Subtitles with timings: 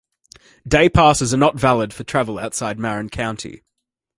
[0.67, 3.61] Day passes are not valid for travel outside Marin County.